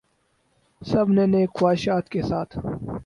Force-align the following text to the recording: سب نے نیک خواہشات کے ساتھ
سب 0.81 1.05
نے 1.15 1.25
نیک 1.25 1.49
خواہشات 1.57 2.09
کے 2.09 2.21
ساتھ 2.21 2.57